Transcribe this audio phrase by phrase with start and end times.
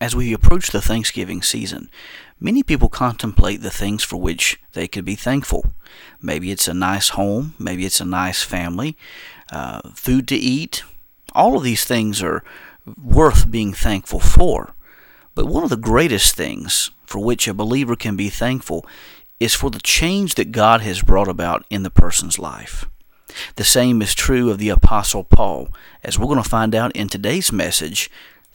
[0.00, 1.90] As we approach the Thanksgiving season,
[2.40, 5.74] many people contemplate the things for which they could be thankful.
[6.22, 8.96] Maybe it's a nice home, maybe it's a nice family,
[9.52, 10.82] uh, food to eat.
[11.34, 12.42] All of these things are
[13.02, 14.74] worth being thankful for.
[15.34, 18.86] But one of the greatest things for which a believer can be thankful
[19.38, 22.86] is for the change that God has brought about in the person's life.
[23.56, 25.68] The same is true of the Apostle Paul,
[26.02, 28.10] as we're going to find out in today's message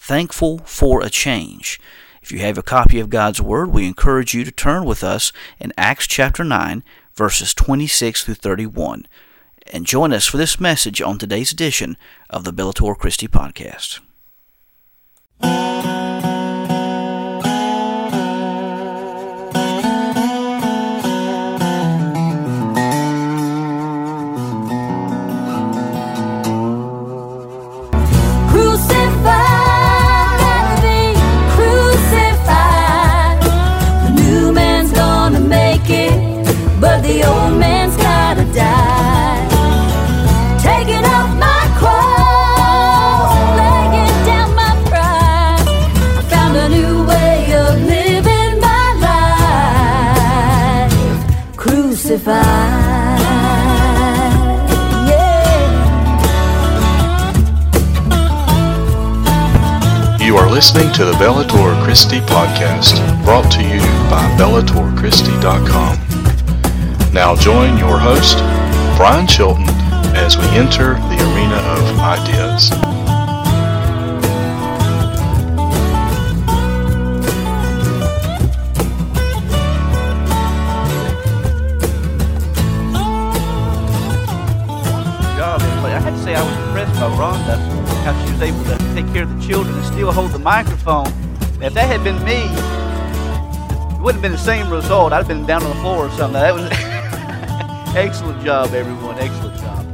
[0.07, 1.79] Thankful for a Change.
[2.21, 5.31] If you have a copy of God's Word, we encourage you to turn with us
[5.59, 6.83] in Acts chapter 9,
[7.15, 9.07] verses 26 through 31,
[9.73, 11.97] and join us for this message on today's edition
[12.29, 13.99] of the Bellator Christi podcast.
[60.55, 67.13] Listening to the Bellator Christi podcast, brought to you by BellatorChristi.com.
[67.13, 68.37] Now join your host,
[68.95, 69.65] Brian Chilton,
[70.15, 72.71] as we enter the arena of ideas.
[85.85, 87.74] I had to say I was impressed by she
[88.35, 91.07] was able to take care of the children and still hold the microphone.
[91.61, 92.43] If that had been me,
[93.95, 95.13] it wouldn't have been the same result.
[95.13, 96.33] I'd have been down on the floor or something.
[96.33, 96.69] That was
[97.95, 99.17] excellent job, everyone.
[99.19, 99.85] Excellent job.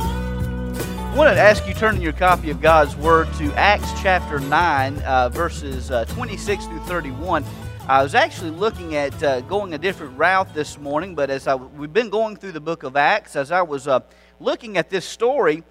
[0.00, 4.40] I want to ask you turn in your copy of God's Word to Acts chapter
[4.40, 7.44] 9, uh, verses uh, 26 through 31.
[7.86, 11.54] I was actually looking at uh, going a different route this morning, but as I,
[11.54, 14.00] we've been going through the book of Acts, as I was uh,
[14.40, 15.62] looking at this story,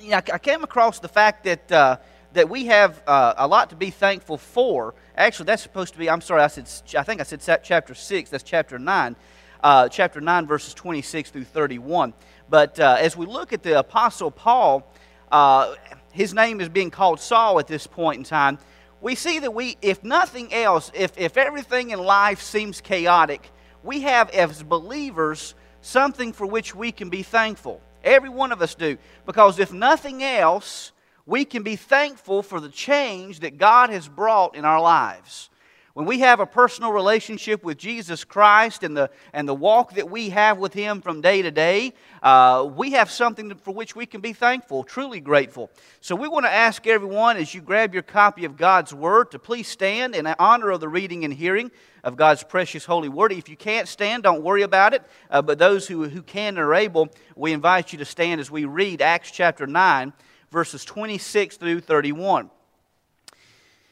[0.00, 1.96] you know, I came across the fact that, uh,
[2.32, 4.94] that we have uh, a lot to be thankful for.
[5.16, 6.68] Actually, that's supposed to be, I'm sorry, I, said,
[6.98, 9.16] I think I said chapter 6, that's chapter 9.
[9.62, 12.14] Uh, chapter 9, verses 26 through 31.
[12.48, 14.90] But uh, as we look at the Apostle Paul,
[15.30, 15.74] uh,
[16.12, 18.58] his name is being called Saul at this point in time.
[19.02, 23.50] We see that we, if nothing else, if, if everything in life seems chaotic,
[23.82, 27.80] we have as believers something for which we can be thankful.
[28.04, 28.98] Every one of us do.
[29.26, 30.92] Because if nothing else,
[31.26, 35.50] we can be thankful for the change that God has brought in our lives.
[35.92, 40.08] When we have a personal relationship with Jesus Christ and the, and the walk that
[40.08, 44.06] we have with Him from day to day, uh, we have something for which we
[44.06, 45.68] can be thankful, truly grateful.
[46.00, 49.40] So we want to ask everyone as you grab your copy of God's Word to
[49.40, 51.72] please stand in honor of the reading and hearing
[52.04, 53.32] of God's precious holy Word.
[53.32, 55.02] If you can't stand, don't worry about it.
[55.30, 58.50] Uh, but those who, who can and are able, we invite you to stand as
[58.50, 60.12] we read Acts chapter 9,
[60.50, 62.50] verses 26 through 31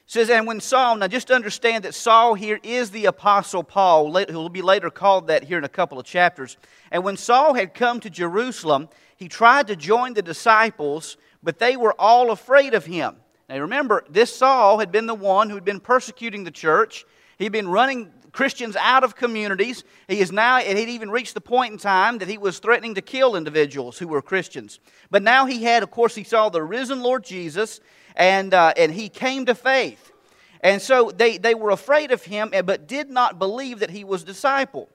[0.08, 4.32] says, and when Saul, now just understand that Saul here is the Apostle Paul, who
[4.32, 6.56] will be later called that here in a couple of chapters.
[6.90, 8.88] And when Saul had come to Jerusalem,
[9.18, 13.16] he tried to join the disciples, but they were all afraid of him.
[13.50, 17.04] Now remember, this Saul had been the one who had been persecuting the church.
[17.38, 19.84] He'd been running Christians out of communities.
[20.06, 22.94] He is now, and he'd even reached the point in time that he was threatening
[22.96, 24.80] to kill individuals who were Christians.
[25.10, 27.80] But now he had, of course, he saw the risen Lord Jesus,
[28.16, 30.12] and, uh, and he came to faith.
[30.60, 34.24] And so they, they were afraid of him, but did not believe that he was
[34.24, 34.88] disciple.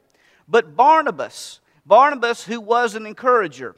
[0.48, 3.76] But Barnabas, Barnabas, who was an encourager,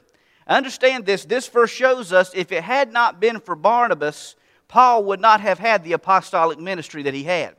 [0.48, 4.34] understand this, this verse shows us if it had not been for Barnabas,
[4.68, 7.54] Paul would not have had the apostolic ministry that he had.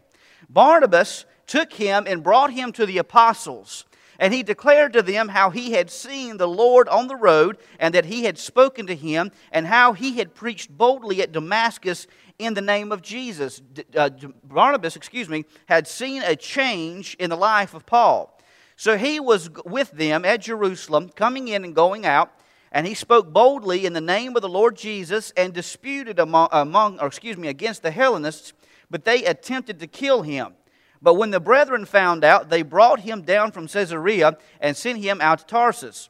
[0.49, 3.85] Barnabas took him and brought him to the apostles.
[4.19, 7.93] And he declared to them how he had seen the Lord on the road, and
[7.93, 12.07] that he had spoken to him, and how he had preached boldly at Damascus
[12.39, 13.61] in the name of Jesus.
[13.95, 14.09] Uh,
[14.43, 18.33] Barnabas, excuse me, had seen a change in the life of Paul.
[18.75, 22.31] So he was with them at Jerusalem, coming in and going out,
[22.71, 26.99] and he spoke boldly in the name of the Lord Jesus and disputed among, among
[26.99, 28.53] or excuse me, against the Hellenists,
[28.89, 30.53] but they attempted to kill him.
[31.01, 35.21] But when the brethren found out, they brought him down from Caesarea and sent him
[35.21, 36.09] out to Tarsus.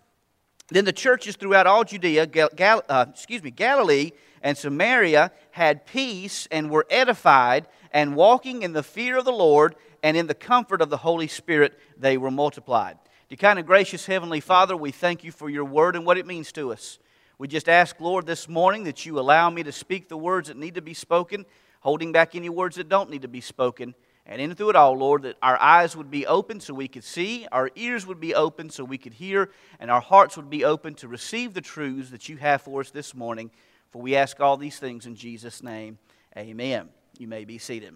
[0.69, 6.47] Then the churches throughout all Judea, Gal- uh, excuse me, Galilee, and Samaria had peace
[6.51, 10.81] and were edified, and walking in the fear of the Lord and in the comfort
[10.81, 12.97] of the Holy Spirit, they were multiplied.
[13.29, 16.25] Dear kind of gracious Heavenly Father, we thank you for your word and what it
[16.25, 16.99] means to us.
[17.39, 20.57] We just ask, Lord, this morning that you allow me to speak the words that
[20.57, 21.45] need to be spoken,
[21.87, 23.95] holding back any words that don't need to be spoken.
[24.25, 27.05] And in through it all, Lord, that our eyes would be open so we could
[27.05, 30.65] see, our ears would be open so we could hear, and our hearts would be
[30.65, 33.51] open to receive the truths that you have for us this morning.
[33.91, 35.97] For we ask all these things in Jesus' name.
[36.37, 36.89] Amen.
[37.19, 37.93] You may be seated.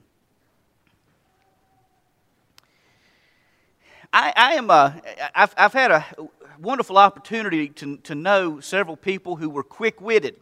[4.14, 5.02] I, I am a,
[5.36, 6.06] I've, I've had a
[6.62, 10.38] wonderful opportunity to, to know several people who were quick witted.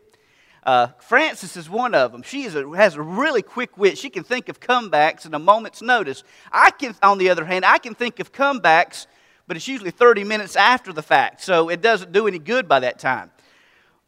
[0.64, 2.22] Uh, Frances is one of them.
[2.22, 3.98] She a, has a really quick wit.
[3.98, 6.24] She can think of comebacks in a moment's notice.
[6.52, 9.08] I can, on the other hand, I can think of comebacks,
[9.48, 12.82] but it's usually 30 minutes after the fact, so it doesn't do any good by
[12.82, 13.32] that time.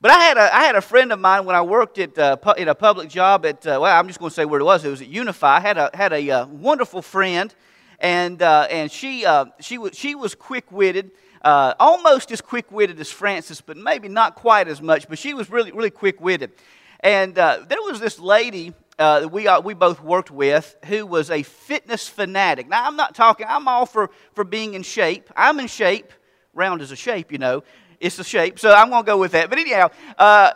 [0.01, 2.35] But I had a, I had a friend of mine when I worked at, uh,
[2.57, 4.83] in a public job at, uh, well, I'm just going to say where it was.
[4.83, 5.57] It was at Unify.
[5.57, 7.53] I had a, had a uh, wonderful friend,
[7.99, 11.11] and, uh, and she, uh, she, was, she was quick witted
[11.43, 15.07] uh, almost as quick witted as Frances, but maybe not quite as much.
[15.07, 16.51] But she was really, really quick witted.
[16.99, 21.05] And uh, there was this lady uh, that we, uh, we both worked with who
[21.05, 22.69] was a fitness fanatic.
[22.69, 25.29] Now, I'm not talking, I'm all for, for being in shape.
[25.35, 26.13] I'm in shape.
[26.53, 27.63] Round is a shape, you know.
[27.99, 28.59] It's a shape.
[28.59, 29.49] So I'm going to go with that.
[29.49, 30.51] But anyhow, uh,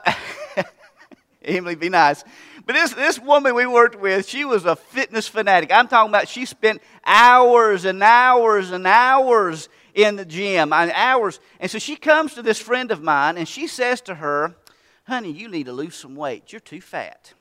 [1.44, 2.24] Emily, be nice.
[2.66, 5.72] But this, this woman we worked with, she was a fitness fanatic.
[5.72, 11.40] I'm talking about she spent hours and hours and hours in the gym, and hours.
[11.60, 14.54] And so she comes to this friend of mine and she says to her,
[15.08, 16.52] Honey, you need to lose some weight.
[16.52, 17.34] You're too fat.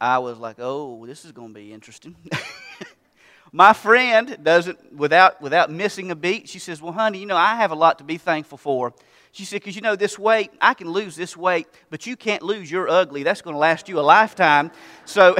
[0.00, 2.14] I was like, Oh, this is going to be interesting.
[3.52, 7.56] My friend doesn't, without, without missing a beat, she says, Well, honey, you know, I
[7.56, 8.92] have a lot to be thankful for.
[9.32, 12.42] She said, Because you know, this weight, I can lose this weight, but you can't
[12.42, 13.22] lose your ugly.
[13.22, 14.72] That's going to last you a lifetime.
[15.06, 15.36] So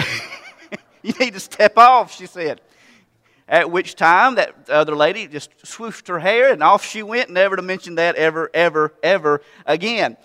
[1.03, 2.63] you need to step off, she said.
[3.49, 7.55] At which time that other lady just swooshed her hair and off she went, never
[7.55, 10.17] to mention that ever, ever, ever again.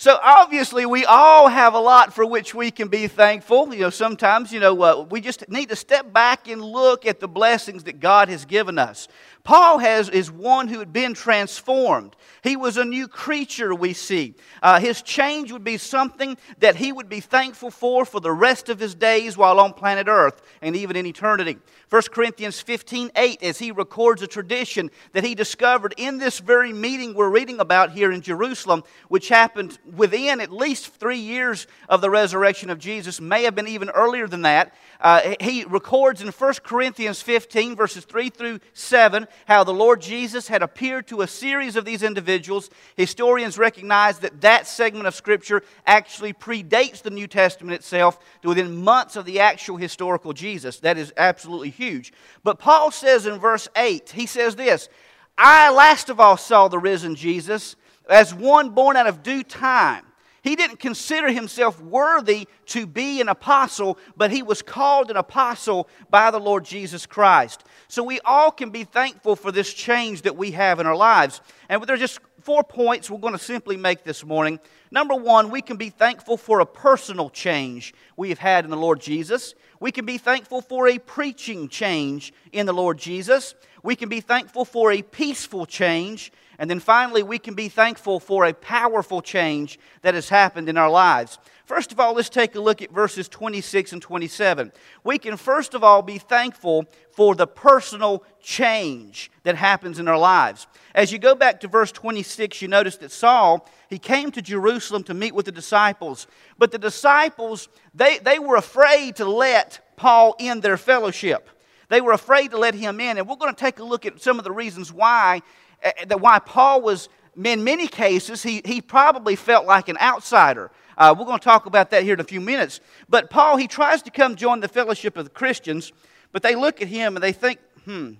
[0.00, 3.74] So obviously, we all have a lot for which we can be thankful.
[3.74, 7.18] You know, sometimes, you know, uh, we just need to step back and look at
[7.18, 9.08] the blessings that God has given us.
[9.44, 12.14] Paul has, is one who had been transformed.
[12.42, 14.34] He was a new creature, we see.
[14.62, 18.68] Uh, his change would be something that he would be thankful for for the rest
[18.68, 21.56] of his days while on planet Earth and even in eternity.
[21.90, 26.72] 1 Corinthians 15 8, as he records a tradition that he discovered in this very
[26.72, 32.00] meeting we're reading about here in Jerusalem, which happened within at least three years of
[32.00, 34.74] the resurrection of Jesus, may have been even earlier than that.
[35.00, 40.48] Uh, he records in 1 Corinthians 15, verses 3 through 7, how the Lord Jesus
[40.48, 42.68] had appeared to a series of these individuals.
[42.96, 48.82] Historians recognize that that segment of Scripture actually predates the New Testament itself to within
[48.82, 50.80] months of the actual historical Jesus.
[50.80, 52.12] That is absolutely huge.
[52.42, 54.88] But Paul says in verse 8, he says this
[55.36, 57.76] I last of all saw the risen Jesus
[58.10, 60.04] as one born out of due time.
[60.48, 65.90] He didn't consider himself worthy to be an apostle, but he was called an apostle
[66.08, 67.64] by the Lord Jesus Christ.
[67.86, 71.42] So we all can be thankful for this change that we have in our lives.
[71.68, 74.58] And there are just four points we're going to simply make this morning.
[74.90, 78.76] Number one, we can be thankful for a personal change we have had in the
[78.78, 79.54] Lord Jesus.
[79.80, 83.54] We can be thankful for a preaching change in the Lord Jesus.
[83.82, 88.18] We can be thankful for a peaceful change and then finally, we can be thankful
[88.18, 91.38] for a powerful change that has happened in our lives.
[91.66, 94.72] First of all, let's take a look at verses 26 and 27.
[95.04, 100.18] We can first of all be thankful for the personal change that happens in our
[100.18, 100.66] lives.
[100.94, 105.04] As you go back to verse 26, you notice that Saul, he came to Jerusalem
[105.04, 106.26] to meet with the disciples.
[106.58, 111.50] But the disciples, they, they were afraid to let Paul in their fellowship.
[111.88, 113.18] They were afraid to let him in.
[113.18, 115.42] And we're going to take a look at some of the reasons why
[115.82, 117.08] that why Paul was,
[117.42, 120.70] in many cases, he, he probably felt like an outsider.
[120.96, 122.80] Uh, we're going to talk about that here in a few minutes.
[123.08, 125.92] But Paul, he tries to come join the fellowship of the Christians,
[126.32, 128.14] but they look at him and they think, hmm,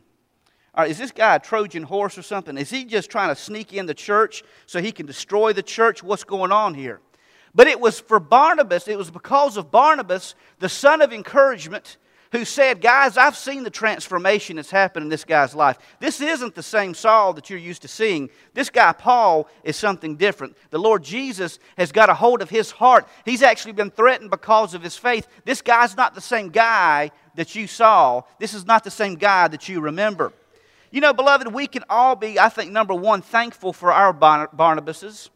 [0.87, 2.57] is this guy a Trojan horse or something?
[2.57, 6.03] Is he just trying to sneak in the church so he can destroy the church?
[6.03, 7.01] What's going on here?
[7.55, 11.97] But it was for Barnabas, it was because of Barnabas, the son of encouragement,
[12.33, 15.79] who said, Guys, I've seen the transformation that's happened in this guy's life.
[16.01, 18.31] This isn't the same Saul that you're used to seeing.
[18.55, 20.57] This guy, Paul, is something different.
[20.71, 23.09] The Lord Jesus has got a hold of his heart.
[23.25, 25.27] He's actually been threatened because of his faith.
[25.45, 29.47] This guy's not the same guy that you saw, this is not the same guy
[29.47, 30.33] that you remember.
[30.91, 35.29] You know, beloved, we can all be, I think, number one, thankful for our Barnabases.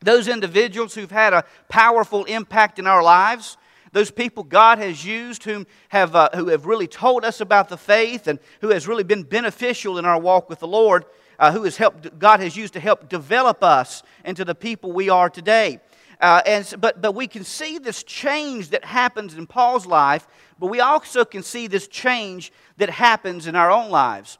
[0.00, 3.56] those individuals who've had a powerful impact in our lives,
[3.92, 7.76] those people God has used whom have, uh, who have really told us about the
[7.76, 11.04] faith and who has really been beneficial in our walk with the Lord,
[11.38, 15.08] uh, who has helped, God has used to help develop us into the people we
[15.08, 15.80] are today.
[16.20, 20.26] Uh, and, but, but we can see this change that happens in Paul's life,
[20.58, 24.38] but we also can see this change that happens in our own lives.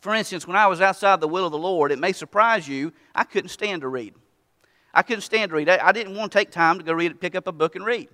[0.00, 2.92] For instance, when I was outside the will of the Lord, it may surprise you,
[3.14, 4.14] I couldn't stand to read.
[4.92, 5.68] I couldn't stand to read.
[5.68, 7.84] I, I didn't want to take time to go read, pick up a book and
[7.84, 8.08] read.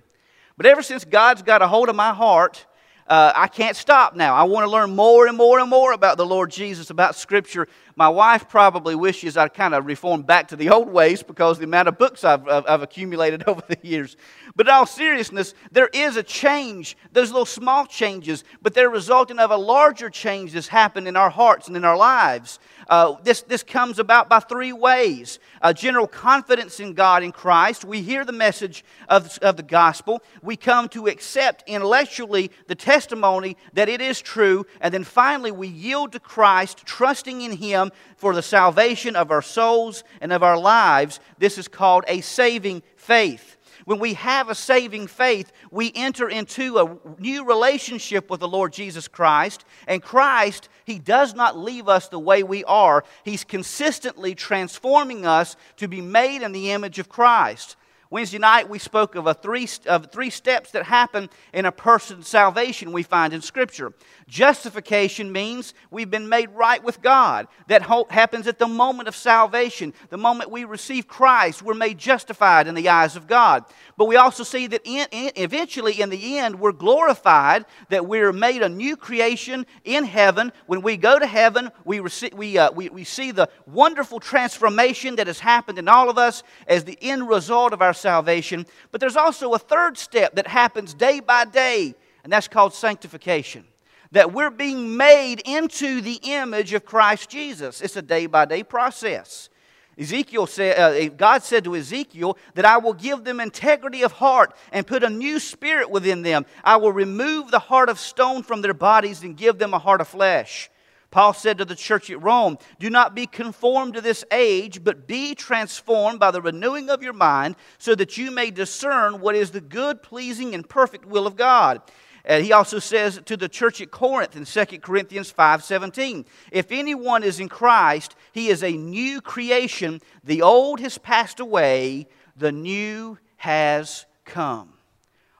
[0.57, 2.65] But ever since God's got a hold of my heart,
[3.05, 4.33] uh, I can't stop now.
[4.33, 7.67] I want to learn more and more and more about the Lord Jesus, about Scripture.
[7.97, 11.65] My wife probably wishes I'd kind of reformed back to the old ways because the
[11.65, 14.15] amount of books I've, I've, I've, accumulated over the years.
[14.55, 16.95] But in all seriousness, there is a change.
[17.11, 21.29] Those little small changes, but they're resulting of a larger change that's happened in our
[21.29, 22.57] hearts and in our lives.
[22.87, 27.85] Uh, this, this comes about by three ways a general confidence in God in Christ.
[27.85, 30.21] We hear the message of, of the gospel.
[30.41, 34.65] We come to accept intellectually the testimony that it is true.
[34.81, 39.41] And then finally, we yield to Christ, trusting in Him for the salvation of our
[39.41, 41.19] souls and of our lives.
[41.37, 43.57] This is called a saving faith.
[43.85, 48.71] When we have a saving faith, we enter into a new relationship with the Lord
[48.71, 49.65] Jesus Christ.
[49.87, 55.55] And Christ, He does not leave us the way we are, He's consistently transforming us
[55.77, 57.75] to be made in the image of Christ.
[58.13, 62.27] Wednesday night, we spoke of, a three, of three steps that happen in a person's
[62.27, 63.91] salvation we find in Scripture.
[64.27, 67.47] Justification means we've been made right with God.
[67.69, 69.95] That happens at the moment of salvation.
[70.09, 73.65] The moment we receive Christ, we're made justified in the eyes of God.
[73.97, 78.31] But we also see that in, in, eventually, in the end, we're glorified, that we're
[78.31, 80.51] made a new creation in heaven.
[80.67, 85.25] When we go to heaven, we, we, uh, we, we see the wonderful transformation that
[85.25, 88.67] has happened in all of us as the end result of our salvation.
[88.91, 93.65] But there's also a third step that happens day by day, and that's called sanctification.
[94.11, 97.81] That we're being made into the image of Christ Jesus.
[97.81, 99.49] It's a day by day process.
[99.97, 104.55] Ezekiel said, uh, God said to Ezekiel that I will give them integrity of heart
[104.71, 106.45] and put a new spirit within them.
[106.63, 110.01] I will remove the heart of stone from their bodies and give them a heart
[110.01, 110.69] of flesh.
[111.13, 115.05] Paul said to the church at Rome, Do not be conformed to this age, but
[115.05, 119.51] be transformed by the renewing of your mind, so that you may discern what is
[119.51, 121.83] the good, pleasing, and perfect will of God.
[122.25, 127.21] And he also says to the church at Corinth in 2 Corinthians 5:17, if anyone
[127.21, 130.01] is in Christ, he is a new creation.
[130.23, 134.73] The old has passed away, the new has come.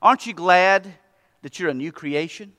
[0.03, 0.93] Aren't you glad
[1.41, 2.53] that you're a new creation?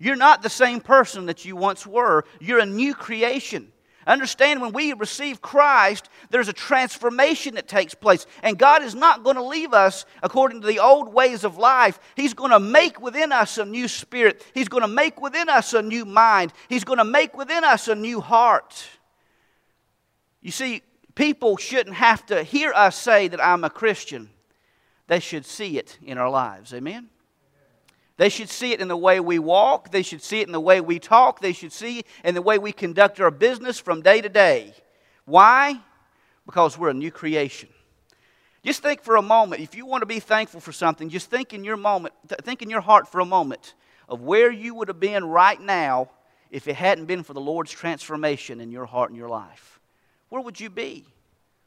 [0.00, 2.24] You're not the same person that you once were.
[2.40, 3.70] You're a new creation.
[4.06, 8.26] Understand when we receive Christ, there's a transformation that takes place.
[8.42, 12.00] And God is not going to leave us according to the old ways of life.
[12.16, 15.74] He's going to make within us a new spirit, He's going to make within us
[15.74, 18.88] a new mind, He's going to make within us a new heart.
[20.40, 20.82] You see,
[21.14, 24.30] people shouldn't have to hear us say that I'm a Christian,
[25.08, 26.72] they should see it in our lives.
[26.72, 27.10] Amen?
[28.20, 29.92] They should see it in the way we walk.
[29.92, 31.40] They should see it in the way we talk.
[31.40, 34.74] They should see it in the way we conduct our business from day to day.
[35.24, 35.80] Why?
[36.44, 37.70] Because we're a new creation.
[38.62, 41.54] Just think for a moment, if you want to be thankful for something, just think
[41.54, 42.12] in your moment,
[42.42, 43.72] think in your heart for a moment
[44.06, 46.10] of where you would have been right now
[46.50, 49.80] if it hadn't been for the Lord's transformation in your heart and your life.
[50.28, 51.06] Where would you be?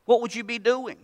[0.05, 0.97] What would you be doing?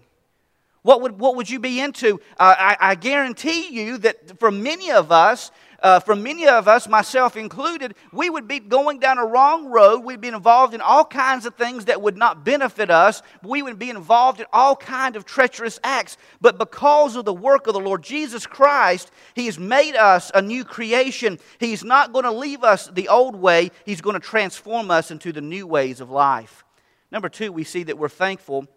[0.82, 2.20] What would, what would you be into?
[2.40, 6.88] Uh, I, I, guarantee you that for many of us, uh, for many of us,
[6.88, 10.00] myself included, we would be going down a wrong road.
[10.00, 13.22] We'd be involved in all kinds of things that would not benefit us.
[13.44, 16.18] We would be involved in all kinds of treacherous acts.
[16.40, 20.42] But because of the work of the Lord Jesus Christ, He has made us a
[20.42, 21.40] new creation.
[21.60, 25.34] He's not going to leave us the old way, He's going to transform us into
[25.34, 26.64] the new ways of life.
[27.12, 28.68] Number two, we see that we're thankful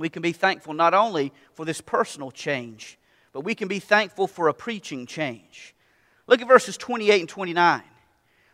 [0.00, 2.98] we can be thankful not only for this personal change,
[3.32, 5.74] but we can be thankful for a preaching change.
[6.26, 7.82] Look at verses 28 and 29.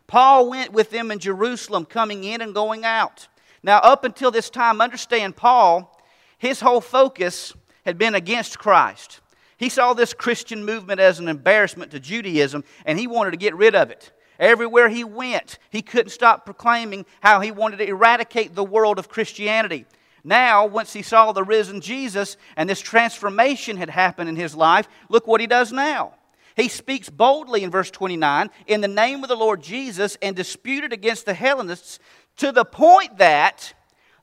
[0.06, 3.28] Paul went with them in Jerusalem, coming in and going out.
[3.62, 6.00] Now, up until this time, understand Paul,
[6.38, 7.52] his whole focus
[7.84, 9.20] had been against Christ.
[9.56, 13.54] He saw this Christian movement as an embarrassment to Judaism, and he wanted to get
[13.54, 14.12] rid of it.
[14.38, 19.08] Everywhere he went, he couldn't stop proclaiming how he wanted to eradicate the world of
[19.08, 19.86] Christianity.
[20.26, 24.88] Now, once he saw the risen Jesus and this transformation had happened in his life,
[25.08, 26.14] look what he does now.
[26.56, 30.92] He speaks boldly in verse 29 in the name of the Lord Jesus and disputed
[30.92, 32.00] against the Hellenists
[32.38, 33.72] to the point that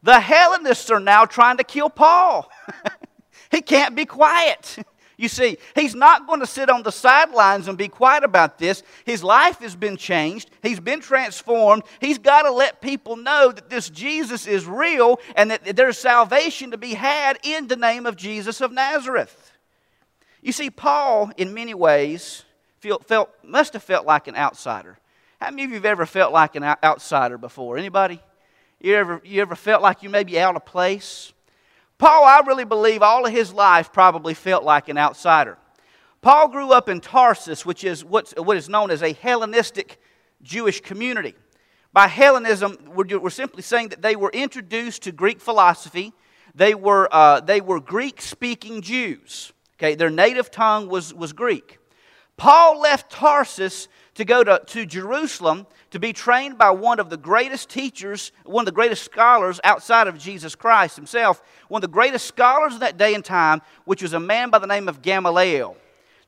[0.01, 2.51] the Hellenists are now trying to kill Paul.
[3.53, 4.77] He can't be quiet.
[5.15, 8.81] You see, he's not going to sit on the sidelines and be quiet about this.
[9.05, 11.83] His life has been changed, he's been transformed.
[12.01, 16.71] He's got to let people know that this Jesus is real and that there's salvation
[16.71, 19.51] to be had in the name of Jesus of Nazareth.
[20.41, 22.43] You see, Paul, in many ways,
[22.79, 24.97] feel, felt, must have felt like an outsider.
[25.39, 27.77] How many of you have ever felt like an outsider before?
[27.77, 28.19] Anybody?
[28.79, 31.31] You ever, you ever felt like you may be out of place?
[32.03, 35.57] Paul, I really believe all of his life probably felt like an outsider.
[36.19, 40.01] Paul grew up in Tarsus, which is what's, what is known as a Hellenistic
[40.41, 41.33] Jewish community.
[41.93, 46.11] By Hellenism, we're, we're simply saying that they were introduced to Greek philosophy.
[46.53, 49.53] They were, uh, they were Greek speaking Jews.
[49.77, 51.79] Okay, their native tongue was, was Greek.
[52.37, 57.17] Paul left Tarsus to go to, to Jerusalem to be trained by one of the
[57.17, 61.93] greatest teachers, one of the greatest scholars outside of Jesus Christ himself, one of the
[61.93, 65.01] greatest scholars of that day and time, which was a man by the name of
[65.01, 65.77] Gamaliel.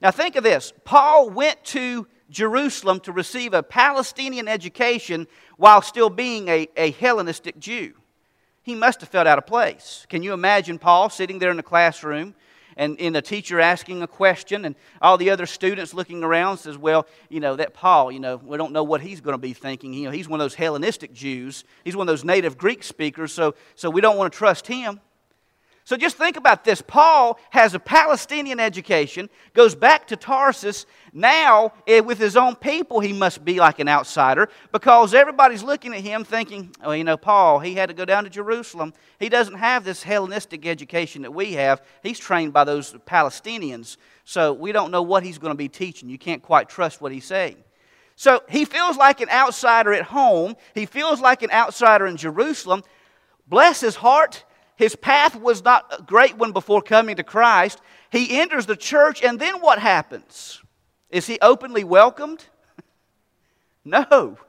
[0.01, 6.09] Now, think of this Paul went to Jerusalem to receive a Palestinian education while still
[6.09, 7.93] being a, a Hellenistic Jew.
[8.63, 10.05] He must have felt out of place.
[10.09, 12.33] Can you imagine Paul sitting there in the classroom?
[12.77, 17.07] And, a teacher asking a question, and all the other students looking around says, Well,
[17.29, 19.93] you know, that Paul, you know, we don't know what he's going to be thinking.
[19.93, 23.31] You know, he's one of those Hellenistic Jews, he's one of those native Greek speakers,
[23.31, 24.99] so, so we don't want to trust him.
[25.85, 26.81] So just think about this.
[26.81, 30.87] Paul has a Palestinian education, goes back to Tarsus.
[31.13, 35.93] Now, eh, with his own people, he must be like an outsider because everybody's looking
[35.93, 38.93] at him thinking, oh, you know, Paul, he had to go down to Jerusalem.
[39.19, 41.83] He doesn't have this Hellenistic education that we have.
[42.01, 43.97] He's trained by those Palestinians.
[44.23, 46.09] So we don't know what he's going to be teaching.
[46.09, 47.57] You can't quite trust what he's saying.
[48.15, 50.55] So he feels like an outsider at home.
[50.73, 52.81] He feels like an outsider in Jerusalem.
[53.47, 57.79] Bless his heart his path was not a great one before coming to Christ.
[58.11, 60.61] He enters the church, and then what happens?
[61.09, 62.45] Is he openly welcomed?
[63.85, 64.37] no.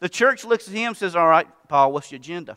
[0.00, 2.56] The church looks at him and says, All right, Paul, what's your agenda?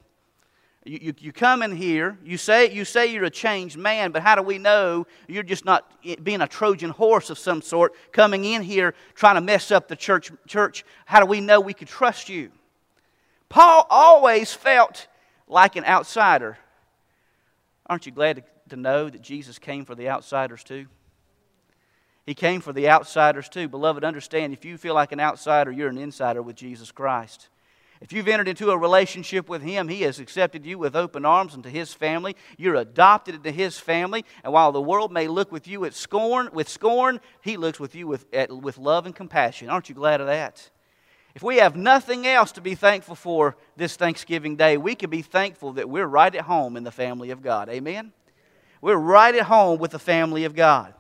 [0.86, 4.22] You, you, you, come in here, you say, you say you're a changed man, but
[4.22, 5.92] how do we know you're just not
[6.24, 9.96] being a Trojan horse of some sort, coming in here trying to mess up the
[9.96, 10.32] church?
[10.48, 10.86] church?
[11.06, 12.52] How do we know we could trust you?
[13.50, 15.08] Paul always felt
[15.48, 16.58] like an outsider
[17.92, 20.86] Aren't you glad to, know that Jesus came for the outsiders too?
[22.26, 23.68] He came for the outsiders too.
[23.68, 27.50] Beloved, understand if you feel like an outsider, you're an insider with Jesus Christ.
[28.00, 31.54] If you've entered into a relationship with Him, He has accepted you with open arms
[31.54, 32.38] into His family.
[32.58, 34.24] You're adopted into His family.
[34.46, 37.94] And while the world may look with you at scorn, with scorn, He looks with
[37.94, 39.70] you with, at, with love and compassion.
[39.70, 40.70] Aren't you glad of that?
[41.34, 45.22] If we have nothing else to be thankful for this Thanksgiving Day, we can be
[45.22, 47.70] thankful that we're right at home in the family of God.
[47.70, 48.12] Amen?
[48.82, 50.94] We're right at home with the family of God.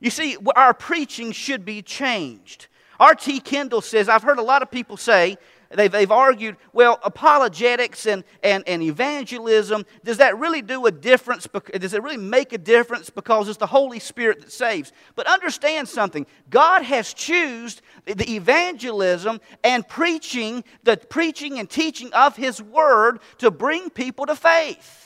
[0.00, 2.68] You see, our preaching should be changed.
[3.00, 3.40] R.T.
[3.40, 5.36] Kendall says, I've heard a lot of people say,
[5.74, 11.46] they've, they've argued, well, apologetics and, and, and evangelism, does that really do a difference?
[11.78, 14.92] Does it really make a difference because it's the Holy Spirit that saves?
[15.14, 22.36] But understand something God has chosen the evangelism and preaching, the preaching and teaching of
[22.36, 25.03] His Word to bring people to faith.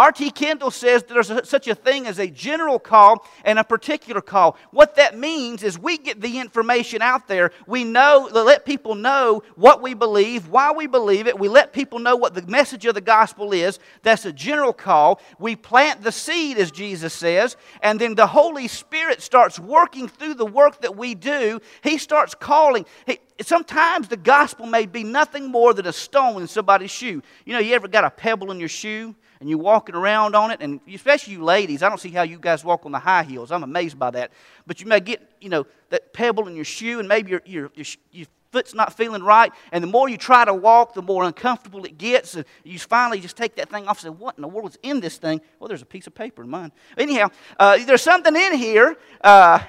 [0.00, 0.30] R.T.
[0.30, 4.56] Kendall says there's a, such a thing as a general call and a particular call.
[4.70, 7.50] What that means is we get the information out there.
[7.66, 11.38] We know, let people know what we believe, why we believe it.
[11.38, 13.78] We let people know what the message of the gospel is.
[14.02, 15.20] That's a general call.
[15.38, 20.32] We plant the seed, as Jesus says, and then the Holy Spirit starts working through
[20.32, 21.60] the work that we do.
[21.82, 22.86] He starts calling.
[23.04, 27.22] He, sometimes the gospel may be nothing more than a stone in somebody's shoe.
[27.44, 29.14] You know, you ever got a pebble in your shoe?
[29.40, 32.38] and you're walking around on it, and especially you ladies, I don't see how you
[32.38, 33.50] guys walk on the high heels.
[33.50, 34.32] I'm amazed by that.
[34.66, 37.70] But you may get, you know, that pebble in your shoe, and maybe your, your,
[37.74, 39.50] your, your foot's not feeling right.
[39.72, 42.34] And the more you try to walk, the more uncomfortable it gets.
[42.34, 44.78] And you finally just take that thing off and say, What in the world is
[44.82, 45.40] in this thing?
[45.58, 46.70] Well, there's a piece of paper in mine.
[46.98, 48.96] Anyhow, uh, there's something in here.
[49.22, 49.60] Uh,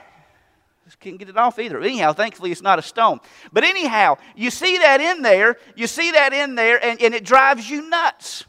[1.00, 1.80] can't get it off either.
[1.80, 3.20] Anyhow, thankfully it's not a stone.
[3.52, 7.24] But anyhow, you see that in there, you see that in there, and, and it
[7.24, 8.46] drives you nuts.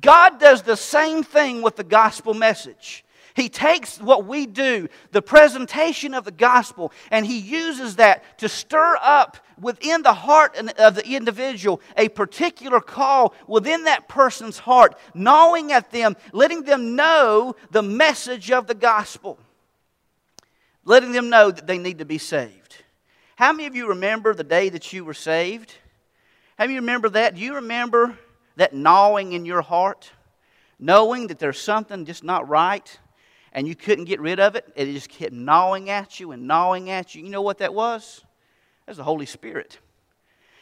[0.00, 3.04] God does the same thing with the gospel message.
[3.34, 8.48] He takes what we do, the presentation of the gospel, and he uses that to
[8.48, 14.96] stir up within the heart of the individual a particular call within that person's heart,
[15.14, 19.38] gnawing at them, letting them know the message of the gospel,
[20.84, 22.76] letting them know that they need to be saved.
[23.36, 25.74] How many of you remember the day that you were saved?
[26.58, 27.34] How many remember that?
[27.34, 28.18] Do you remember
[28.56, 30.10] that gnawing in your heart,
[30.78, 32.98] knowing that there's something just not right.
[33.52, 34.70] and you couldn't get rid of it.
[34.76, 37.24] It just kept gnawing at you and gnawing at you.
[37.24, 38.24] You know what that was?
[38.86, 39.78] That was the Holy Spirit.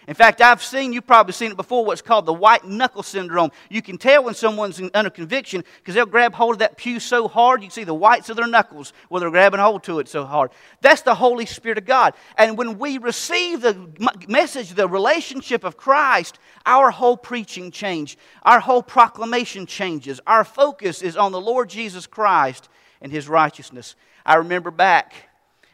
[0.09, 3.51] In fact, I've seen, you've probably seen it before, what's called the white knuckle syndrome.
[3.69, 7.29] You can tell when someone's under conviction because they'll grab hold of that pew so
[7.29, 10.09] hard, you can see the whites of their knuckles where they're grabbing hold to it
[10.09, 10.51] so hard.
[10.81, 12.15] That's the Holy Spirit of God.
[12.39, 13.87] And when we receive the
[14.27, 20.23] message, the relationship of Christ, our whole preaching changes, our whole proclamation changes.
[20.27, 22.71] Our focus is on the Lord Jesus Christ
[23.03, 23.95] and his righteousness.
[24.25, 25.13] I remember back,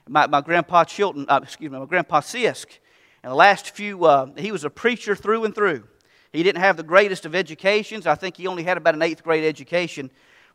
[0.09, 2.79] my, my grandpa Chilton, uh, excuse me, my grandpa Sisk
[3.25, 5.85] and the last few, uh, he was a preacher through and through.
[6.31, 8.07] He didn't have the greatest of educations.
[8.07, 10.11] I think he only had about an eighth grade education.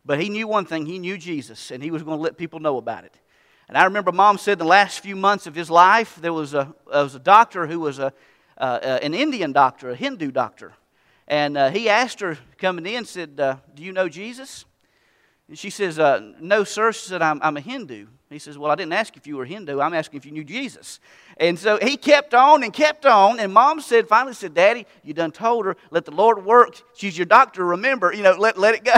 [0.05, 2.59] But he knew one thing he knew Jesus, and he was going to let people
[2.59, 3.19] know about it.
[3.69, 6.53] And I remember mom said in the last few months of his life, there was
[6.53, 8.13] a, there was a doctor who was a,
[8.59, 10.73] uh, uh, an Indian doctor, a Hindu doctor.
[11.27, 14.65] And uh, he asked her coming in, said, uh, Do you know Jesus?
[15.47, 16.91] And she says, uh, No, sir.
[16.91, 18.05] She said, I'm, I'm a Hindu.
[18.29, 19.79] He says, Well, I didn't ask if you were Hindu.
[19.79, 20.99] I'm asking if you knew Jesus.
[21.37, 23.39] And so he kept on and kept on.
[23.39, 26.79] And mom said, finally said, Daddy, you done told her, let the Lord work.
[26.93, 28.93] She's your doctor, remember, you know, let, let it go.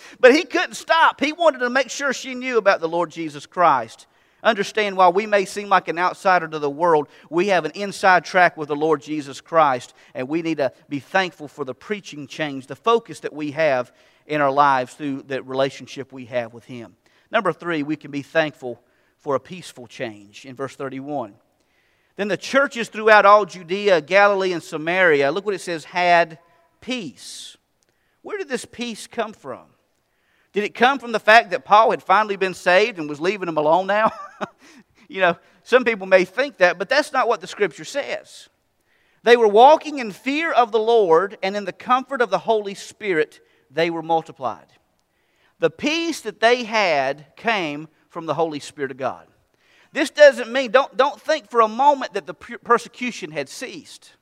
[0.20, 1.20] but he couldn't stop.
[1.20, 4.06] He wanted to make sure she knew about the Lord Jesus Christ.
[4.42, 8.24] Understand, while we may seem like an outsider to the world, we have an inside
[8.24, 9.94] track with the Lord Jesus Christ.
[10.14, 13.92] And we need to be thankful for the preaching change, the focus that we have
[14.26, 16.96] in our lives through the relationship we have with Him.
[17.32, 18.80] Number three, we can be thankful
[19.18, 21.34] for a peaceful change in verse 31.
[22.16, 26.38] Then the churches throughout all Judea, Galilee, and Samaria, look what it says, had
[26.82, 27.56] peace.
[28.20, 29.62] Where did this peace come from?
[30.52, 33.46] Did it come from the fact that Paul had finally been saved and was leaving
[33.46, 34.12] them alone now?
[35.08, 38.50] you know, some people may think that, but that's not what the scripture says.
[39.22, 42.74] They were walking in fear of the Lord, and in the comfort of the Holy
[42.74, 43.40] Spirit,
[43.70, 44.66] they were multiplied.
[45.62, 49.28] The peace that they had came from the Holy Spirit of God.
[49.92, 54.14] This doesn't mean, don't, don't think for a moment that the persecution had ceased.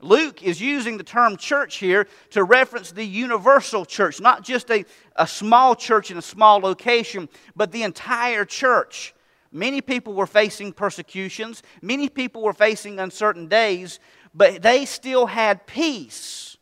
[0.00, 4.84] Luke is using the term church here to reference the universal church, not just a,
[5.16, 9.12] a small church in a small location, but the entire church.
[9.50, 13.98] Many people were facing persecutions, many people were facing uncertain days,
[14.32, 16.56] but they still had peace.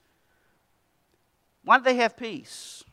[1.62, 2.83] Why did they have peace?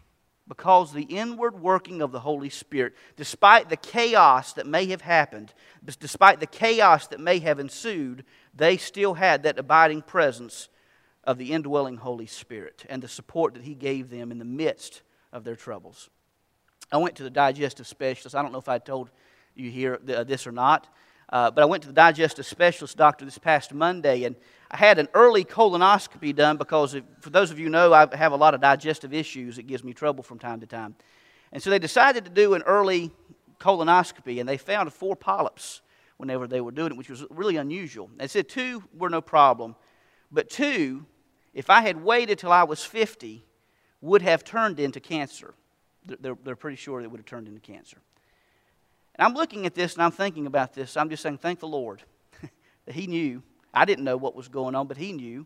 [0.47, 5.54] Because the inward working of the Holy Spirit, despite the chaos that may have happened,
[5.99, 10.67] despite the chaos that may have ensued, they still had that abiding presence
[11.23, 15.01] of the indwelling Holy Spirit and the support that He gave them in the midst
[15.32, 16.10] of their troubles.
[16.91, 18.36] I went to the digestive specialist.
[18.36, 19.10] I don't know if I told
[19.56, 20.88] you here uh, this or not,
[21.32, 24.36] uh, but I went to the digestive specialist doctor this past Monday, and
[24.70, 28.34] I had an early colonoscopy done because, if, for those of you know, I have
[28.34, 29.58] a lot of digestive issues.
[29.58, 30.96] It gives me trouble from time to time.
[31.54, 33.12] And so they decided to do an early
[33.60, 35.82] colonoscopy, and they found four polyps
[36.17, 38.10] whenever they were doing it, which was really unusual.
[38.17, 39.76] They said two were no problem,
[40.32, 41.06] but two,
[41.54, 43.46] if I had waited till I was 50,
[44.02, 45.54] would have turned into cancer.
[46.06, 47.98] They're, they're pretty sure it would have turned into cancer.
[49.15, 50.97] And I'm looking at this and I'm thinking about this.
[50.97, 52.02] I'm just saying, thank the Lord
[52.86, 53.43] that He knew.
[53.74, 55.45] I didn't know what was going on, but He knew.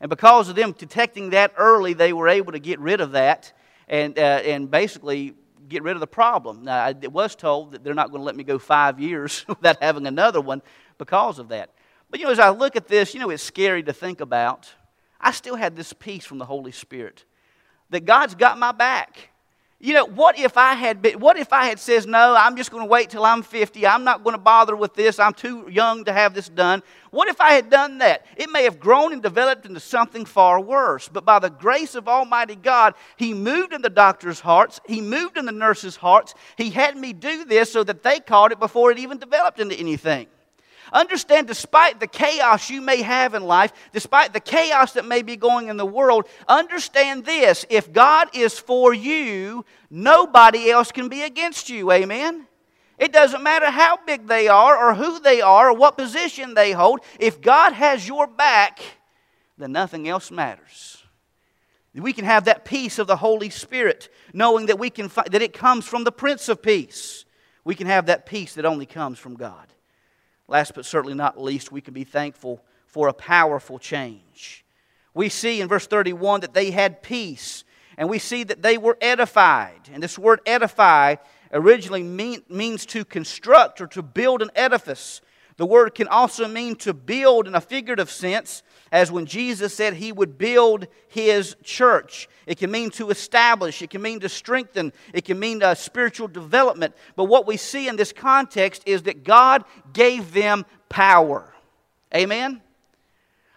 [0.00, 3.52] And because of them detecting that early, they were able to get rid of that
[3.88, 5.34] and, uh, and basically
[5.68, 6.64] get rid of the problem.
[6.64, 9.82] Now, I was told that they're not going to let me go five years without
[9.82, 10.62] having another one
[10.98, 11.70] because of that.
[12.10, 14.72] But, you know, as I look at this, you know, it's scary to think about.
[15.20, 17.24] I still had this peace from the Holy Spirit
[17.90, 19.30] that God's got my back.
[19.80, 22.70] You know, what if I had been, what if I had says, no, I'm just
[22.70, 23.86] going to wait till I'm 50.
[23.86, 25.18] I'm not going to bother with this.
[25.18, 26.82] I'm too young to have this done.
[27.10, 28.24] What if I had done that?
[28.36, 31.08] It may have grown and developed into something far worse.
[31.08, 34.80] But by the grace of Almighty God, He moved in the doctor's hearts.
[34.86, 36.34] He moved in the nurse's hearts.
[36.56, 39.74] He had me do this so that they caught it before it even developed into
[39.74, 40.28] anything.
[40.94, 45.34] Understand, despite the chaos you may have in life, despite the chaos that may be
[45.34, 51.22] going in the world, understand this if God is for you, nobody else can be
[51.22, 51.90] against you.
[51.90, 52.46] Amen?
[52.96, 56.70] It doesn't matter how big they are, or who they are, or what position they
[56.70, 57.00] hold.
[57.18, 58.78] If God has your back,
[59.58, 61.02] then nothing else matters.
[61.92, 65.54] We can have that peace of the Holy Spirit, knowing that, we can, that it
[65.54, 67.24] comes from the Prince of Peace.
[67.64, 69.73] We can have that peace that only comes from God.
[70.46, 74.64] Last but certainly not least, we can be thankful for a powerful change.
[75.14, 77.64] We see in verse 31 that they had peace,
[77.96, 79.88] and we see that they were edified.
[79.92, 81.16] And this word edify
[81.52, 85.20] originally mean, means to construct or to build an edifice.
[85.56, 89.94] The word can also mean to build in a figurative sense, as when Jesus said
[89.94, 92.28] he would build his church.
[92.46, 96.28] It can mean to establish, it can mean to strengthen, it can mean uh, spiritual
[96.28, 96.94] development.
[97.14, 101.52] But what we see in this context is that God gave them power.
[102.14, 102.60] Amen?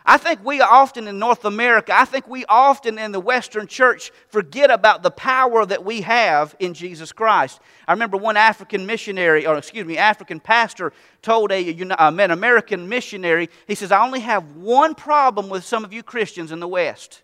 [0.09, 4.13] I think we often in North America, I think we often in the Western church
[4.29, 7.59] forget about the power that we have in Jesus Christ.
[7.89, 13.49] I remember one African missionary, or excuse me, African pastor told a, an American missionary,
[13.67, 17.21] he says, I only have one problem with some of you Christians in the West.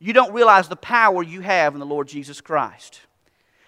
[0.00, 3.00] You don't realize the power you have in the Lord Jesus Christ.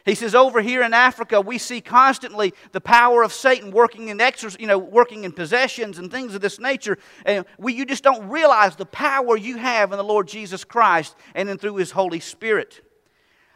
[0.04, 4.18] He says, over here in Africa, we see constantly the power of Satan working in
[4.18, 6.98] exor- you know, working in possessions and things of this nature.
[7.26, 11.14] And we, you just don't realize the power you have in the Lord Jesus Christ
[11.34, 12.80] and then through His Holy Spirit.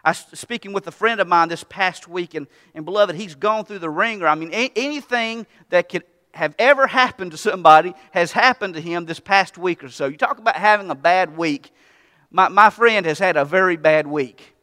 [0.04, 3.34] I was speaking with a friend of mine this past week, and, and beloved, he's
[3.34, 4.26] gone through the ringer.
[4.26, 6.04] I mean, a- anything that could
[6.34, 10.06] have ever happened to somebody has happened to him this past week or so.
[10.06, 11.70] You talk about having a bad week.
[12.30, 14.53] My, my friend has had a very bad week.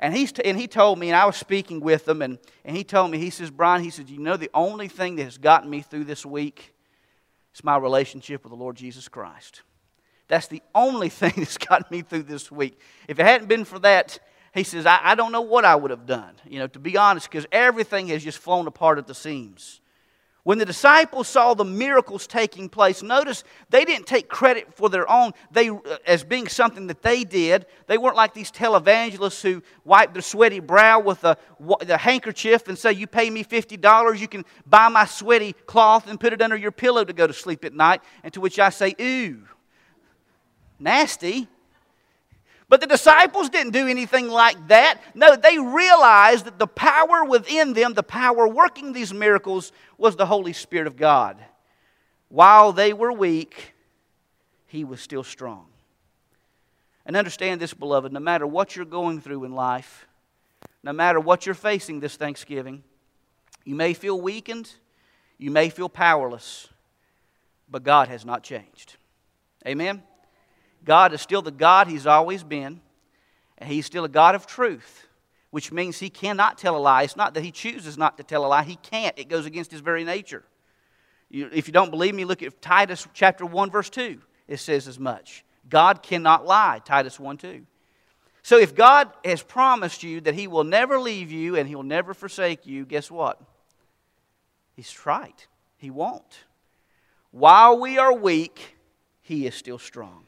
[0.00, 2.74] And, he's t- and he told me, and I was speaking with him, and, and
[2.74, 5.36] he told me, he says, Brian, he said, you know, the only thing that has
[5.36, 6.74] gotten me through this week
[7.54, 9.62] is my relationship with the Lord Jesus Christ.
[10.26, 12.80] That's the only thing that's gotten me through this week.
[13.08, 14.18] If it hadn't been for that,
[14.54, 16.96] he says, I, I don't know what I would have done, you know, to be
[16.96, 19.80] honest, because everything has just flown apart at the seams.
[20.42, 25.10] When the disciples saw the miracles taking place, notice they didn't take credit for their
[25.10, 27.66] own they, uh, as being something that they did.
[27.86, 31.36] They weren't like these televangelists who wipe their sweaty brow with a,
[31.80, 36.18] the handkerchief and say, You pay me $50, you can buy my sweaty cloth and
[36.18, 38.00] put it under your pillow to go to sleep at night.
[38.24, 39.42] And to which I say, Ooh,
[40.78, 41.48] nasty.
[42.70, 45.02] But the disciples didn't do anything like that.
[45.12, 50.24] No, they realized that the power within them, the power working these miracles, was the
[50.24, 51.36] Holy Spirit of God.
[52.28, 53.74] While they were weak,
[54.68, 55.66] He was still strong.
[57.04, 60.06] And understand this, beloved, no matter what you're going through in life,
[60.84, 62.84] no matter what you're facing this Thanksgiving,
[63.64, 64.72] you may feel weakened,
[65.38, 66.68] you may feel powerless,
[67.68, 68.94] but God has not changed.
[69.66, 70.04] Amen?
[70.84, 72.80] God is still the God He's always been,
[73.58, 75.06] and He's still a God of truth,
[75.50, 77.02] which means He cannot tell a lie.
[77.02, 79.18] It's not that He chooses not to tell a lie, He can't.
[79.18, 80.44] It goes against His very nature.
[81.28, 84.20] You, if you don't believe me, look at Titus chapter 1, verse 2.
[84.48, 85.44] It says as much.
[85.68, 87.64] God cannot lie, Titus 1 2.
[88.42, 92.14] So if God has promised you that He will never leave you and He'll never
[92.14, 93.40] forsake you, guess what?
[94.74, 95.46] He's right.
[95.76, 96.44] He won't.
[97.30, 98.76] While we are weak,
[99.20, 100.24] He is still strong.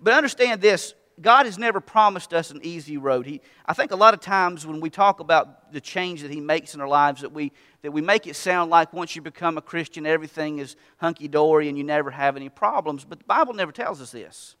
[0.00, 3.26] But understand this God has never promised us an easy road.
[3.26, 6.40] He, I think a lot of times when we talk about the change that He
[6.40, 9.58] makes in our lives, that we, that we make it sound like once you become
[9.58, 13.04] a Christian, everything is hunky dory and you never have any problems.
[13.04, 14.56] But the Bible never tells us this.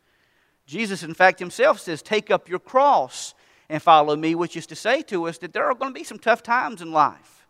[0.66, 3.34] Jesus, in fact, Himself says, Take up your cross
[3.70, 6.04] and follow me, which is to say to us that there are going to be
[6.04, 7.46] some tough times in life.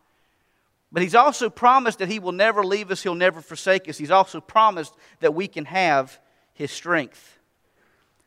[0.89, 3.97] But He's also promised that He will never leave us, He'll never forsake us.
[3.97, 6.17] He's also promised that we can have
[6.53, 7.39] His strength.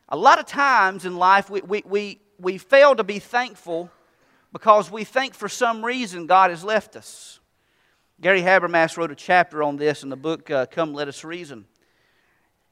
[0.09, 3.89] A lot of times in life, we, we, we, we fail to be thankful
[4.53, 7.39] because we think for some reason God has left us.
[8.21, 11.65] Gary Habermas wrote a chapter on this in the book uh, Come Let Us Reason.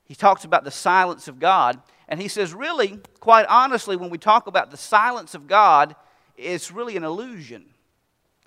[0.06, 4.18] He talks about the silence of God, and he says, really, quite honestly, when we
[4.18, 5.96] talk about the silence of God,
[6.38, 7.66] it's really an illusion.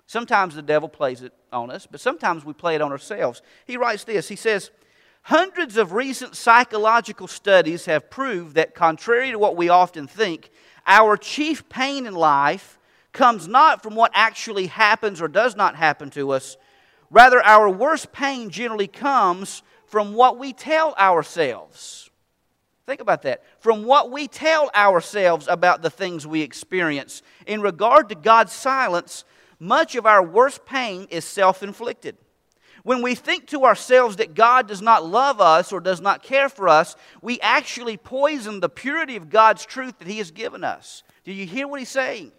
[0.05, 3.41] Sometimes the devil plays it on us, but sometimes we play it on ourselves.
[3.65, 4.71] He writes this He says,
[5.27, 10.49] Hundreds of recent psychological studies have proved that, contrary to what we often think,
[10.85, 12.79] our chief pain in life
[13.11, 16.55] comes not from what actually happens or does not happen to us.
[17.09, 22.09] Rather, our worst pain generally comes from what we tell ourselves.
[22.85, 23.43] Think about that.
[23.59, 27.21] From what we tell ourselves about the things we experience.
[27.45, 29.25] In regard to God's silence,
[29.59, 32.15] much of our worst pain is self inflicted.
[32.87, 36.47] When we think to ourselves that God does not love us or does not care
[36.47, 41.03] for us, we actually poison the purity of God's truth that He has given us.
[41.25, 42.31] Do you hear what He's saying?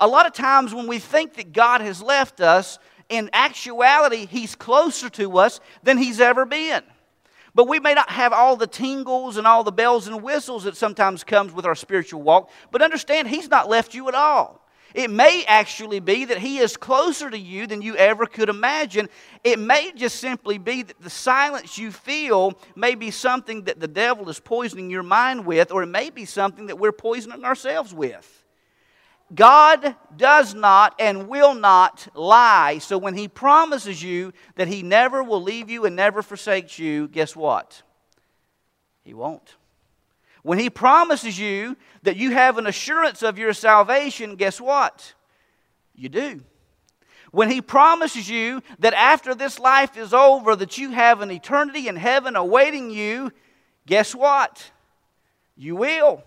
[0.00, 4.56] A lot of times when we think that God has left us, in actuality, He's
[4.56, 6.82] closer to us than He's ever been.
[7.54, 10.76] But we may not have all the tingles and all the bells and whistles that
[10.76, 12.50] sometimes comes with our spiritual walk.
[12.72, 14.63] But understand, He's not left you at all.
[14.94, 19.08] It may actually be that He is closer to you than you ever could imagine.
[19.42, 23.88] It may just simply be that the silence you feel may be something that the
[23.88, 27.92] devil is poisoning your mind with, or it may be something that we're poisoning ourselves
[27.92, 28.44] with.
[29.34, 32.78] God does not and will not lie.
[32.78, 37.08] So when He promises you that He never will leave you and never forsakes you,
[37.08, 37.82] guess what?
[39.02, 39.56] He won't.
[40.44, 45.14] When He promises you that you have an assurance of your salvation, guess what?
[45.94, 46.42] You do.
[47.32, 51.88] When He promises you that after this life is over, that you have an eternity
[51.88, 53.32] in heaven awaiting you,
[53.86, 54.70] guess what?
[55.56, 56.22] You will.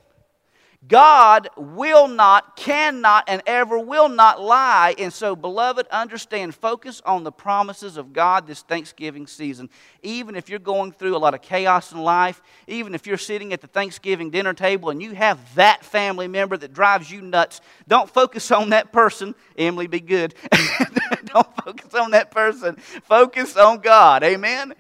[0.88, 4.95] God will not, cannot, and ever will not lie.
[4.97, 9.69] And so, beloved, understand, focus on the promises of God this Thanksgiving season.
[10.04, 13.54] Even if you're going through a lot of chaos in life, even if you're sitting
[13.54, 17.62] at the Thanksgiving dinner table and you have that family member that drives you nuts,
[17.88, 19.36] don't focus on that person.
[19.58, 20.36] Emily, be good.
[21.26, 22.76] don't focus on that person.
[22.76, 24.23] Focus on God.
[24.23, 24.73] Amen.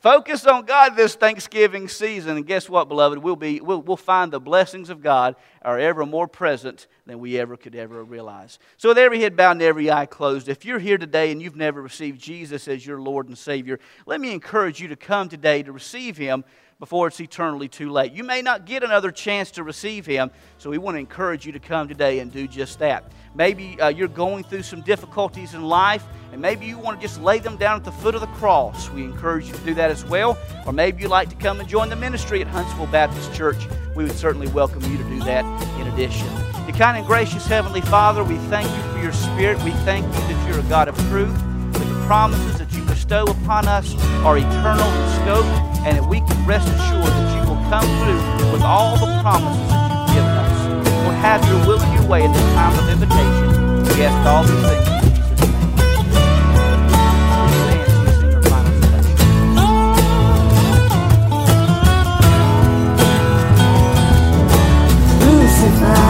[0.00, 3.18] Focus on God this Thanksgiving season, and guess what, beloved?
[3.18, 7.38] We'll, be, we'll, we'll find the blessings of God are ever more present than we
[7.38, 8.58] ever could ever realize.
[8.78, 11.54] So, with every head bowed and every eye closed, if you're here today and you've
[11.54, 15.62] never received Jesus as your Lord and Savior, let me encourage you to come today
[15.62, 16.44] to receive Him
[16.80, 18.12] before it's eternally too late.
[18.12, 21.52] You may not get another chance to receive Him, so we want to encourage you
[21.52, 23.12] to come today and do just that.
[23.34, 27.20] Maybe uh, you're going through some difficulties in life, and maybe you want to just
[27.20, 28.90] lay them down at the foot of the cross.
[28.90, 30.38] We encourage you to do that as well.
[30.66, 33.68] Or maybe you'd like to come and join the ministry at Huntsville Baptist Church.
[33.94, 35.44] We would certainly welcome you to do that
[35.80, 36.26] in addition.
[36.66, 39.62] The kind and gracious Heavenly Father, we thank you for your Spirit.
[39.64, 41.36] We thank you that you're a God of truth,
[42.10, 43.94] promises that you bestow upon us
[44.26, 45.46] are eternal in scope,
[45.86, 49.68] and that we can rest assured that you will come through with all the promises
[49.70, 51.06] that you've given us.
[51.06, 53.84] We'll have your will and your way in this time of invitation.
[53.96, 54.88] We ask all these things
[65.62, 66.09] in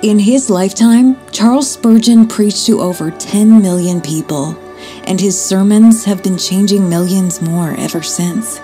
[0.00, 4.56] In his lifetime, Charles Spurgeon preached to over 10 million people,
[5.04, 8.58] and his sermons have been changing millions more ever since.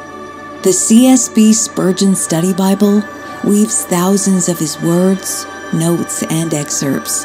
[0.63, 3.05] The CSB Spurgeon Study Bible
[3.45, 7.25] weaves thousands of his words, notes, and excerpts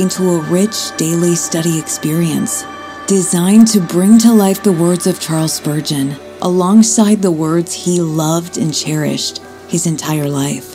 [0.00, 2.64] into a rich daily study experience
[3.06, 8.58] designed to bring to life the words of Charles Spurgeon alongside the words he loved
[8.58, 10.73] and cherished his entire life.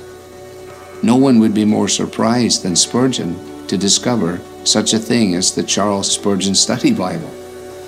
[1.01, 5.63] No one would be more surprised than Spurgeon to discover such a thing as the
[5.63, 7.31] Charles Spurgeon Study Bible.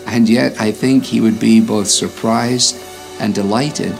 [0.08, 2.82] And yet, I think he would be both surprised
[3.19, 3.93] and delighted.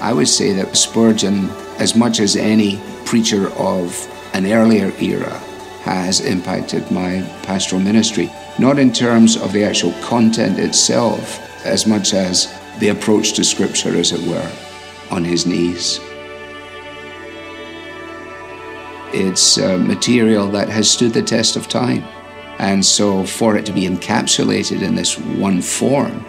[0.00, 3.94] I would say that Spurgeon, as much as any preacher of
[4.32, 5.38] an earlier era,
[5.82, 12.14] has impacted my pastoral ministry, not in terms of the actual content itself, as much
[12.14, 14.50] as the approach to Scripture, as it were,
[15.10, 16.00] on his knees.
[19.12, 22.04] It's uh, material that has stood the test of time.
[22.58, 26.24] And so for it to be encapsulated in this one form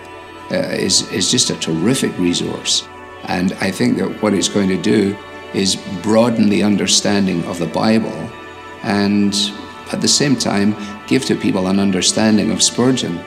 [0.49, 2.87] uh, is, is just a terrific resource.
[3.25, 5.17] And I think that what it's going to do
[5.53, 8.29] is broaden the understanding of the Bible
[8.83, 9.35] and
[9.91, 13.19] at the same time give to people an understanding of Spurgeon.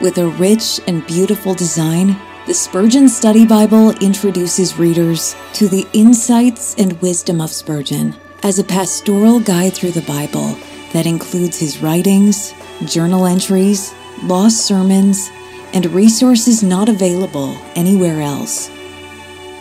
[0.00, 6.74] With a rich and beautiful design, the Spurgeon Study Bible introduces readers to the insights
[6.76, 10.56] and wisdom of Spurgeon as a pastoral guide through the Bible
[10.92, 15.30] that includes his writings, journal entries, lost sermons,
[15.72, 18.68] and resources not available anywhere else.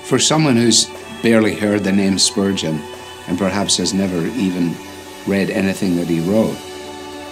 [0.06, 0.90] For someone who's
[1.22, 2.80] barely heard the name Spurgeon
[3.28, 4.76] and perhaps has never even
[5.28, 6.58] read anything that he wrote,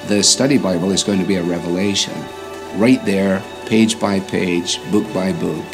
[0.07, 2.13] the study Bible is going to be a revelation.
[2.75, 5.65] Right there, page by page, book by book,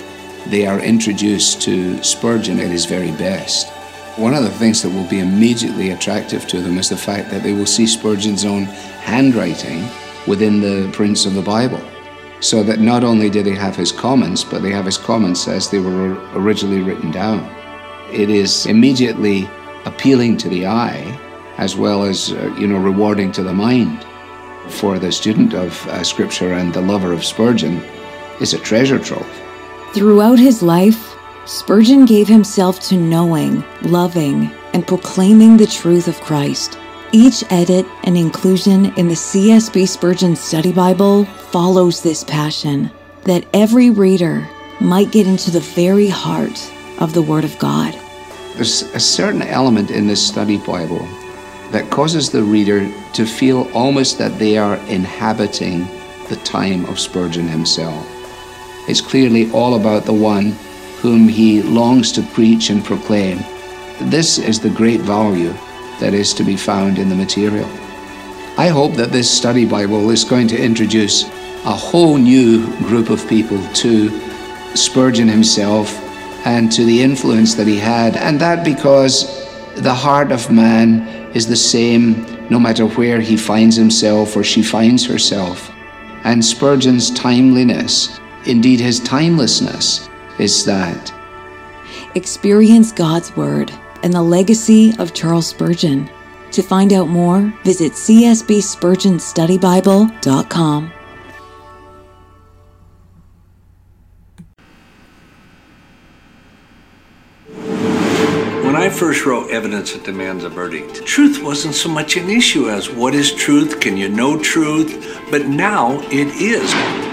[0.47, 3.71] they are introduced to Spurgeon at his very best.
[4.16, 7.41] One of the things that will be immediately attractive to them is the fact that
[7.41, 8.66] they will see Spurgeon's own
[9.01, 9.88] handwriting
[10.28, 11.82] within the prints of the Bible.
[12.39, 15.70] So that not only do they have his comments, but they have his comments as
[15.70, 17.39] they were originally written down.
[18.11, 19.49] It is immediately
[19.86, 21.20] appealing to the eye
[21.57, 24.05] as well as, uh, you know, rewarding to the mind.
[24.70, 27.82] For the student of uh, Scripture and the lover of Spurgeon,
[28.39, 29.28] is a treasure trove.
[29.93, 31.12] Throughout his life,
[31.45, 36.79] Spurgeon gave himself to knowing, loving, and proclaiming the truth of Christ.
[37.11, 42.89] Each edit and inclusion in the CSB Spurgeon Study Bible follows this passion
[43.25, 44.47] that every reader
[44.79, 47.93] might get into the very heart of the Word of God.
[48.55, 51.05] There's a certain element in this study Bible
[51.71, 55.87] that causes the reader to feel almost that they are inhabiting
[56.29, 58.07] the time of Spurgeon himself.
[58.87, 60.55] It's clearly all about the one
[61.04, 63.38] whom he longs to preach and proclaim.
[64.04, 65.54] This is the great value
[65.99, 67.70] that is to be found in the material.
[68.58, 71.26] I hope that this study Bible is going to introduce
[71.66, 74.18] a whole new group of people to
[74.78, 75.93] Spurgeon himself
[76.45, 79.28] and to the influence that he had, and that because
[79.76, 84.64] the heart of man is the same no matter where he finds himself or she
[84.64, 85.70] finds herself.
[86.24, 90.08] And Spurgeon's timeliness, indeed his timelessness,
[90.43, 91.11] is that.
[92.15, 93.71] Experience God's Word
[94.03, 96.09] and the legacy of Charles Spurgeon.
[96.51, 100.93] To find out more, visit csbspurgeonstudybible.com.
[108.65, 112.69] When I first wrote Evidence That Demands a Verdict, truth wasn't so much an issue
[112.69, 117.12] as what is truth, can you know truth, but now it is.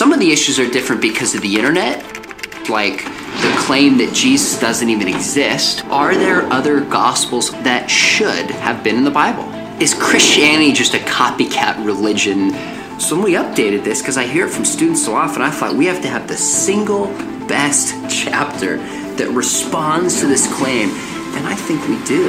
[0.00, 2.02] Some of the issues are different because of the internet,
[2.70, 5.84] like the claim that Jesus doesn't even exist.
[5.88, 9.44] Are there other gospels that should have been in the Bible?
[9.78, 12.52] Is Christianity just a copycat religion?
[12.98, 15.74] So when we updated this, because I hear it from students so often, I thought
[15.74, 17.08] we have to have the single
[17.46, 20.88] best chapter that responds to this claim,
[21.36, 22.24] and I think we do.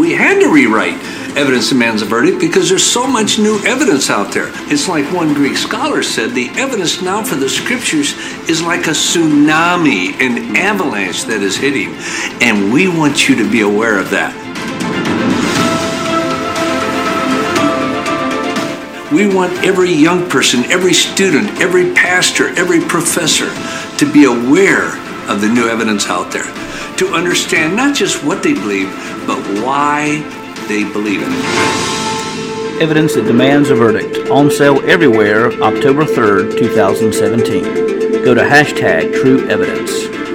[0.00, 4.32] We had to rewrite Evidence Demands a Verdict because there's so much new evidence out
[4.32, 4.50] there.
[4.72, 8.14] It's like one Greek scholar said the evidence now for the scriptures
[8.48, 11.94] is like a tsunami, an avalanche that is hitting,
[12.40, 14.32] and we want you to be aware of that.
[19.12, 23.50] We want every young person, every student, every pastor, every professor
[23.98, 24.88] to be aware
[25.28, 26.50] of the new evidence out there,
[26.96, 28.88] to understand not just what they believe,
[29.26, 30.22] but why
[30.68, 32.82] they believe it.
[32.82, 34.28] Evidence that demands a verdict.
[34.28, 38.24] On sale everywhere, October 3rd, 2017.
[38.24, 40.25] Go to hashtag True Evidence.